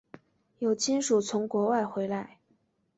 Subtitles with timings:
[0.57, 2.39] 有亲属从国外回来